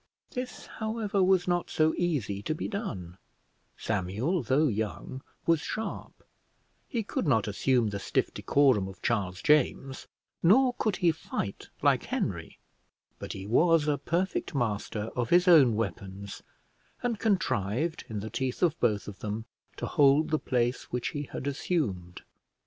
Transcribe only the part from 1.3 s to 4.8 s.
not so easy to be done; Samuel, though